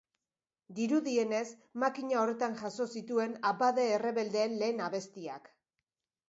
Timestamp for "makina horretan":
1.83-2.55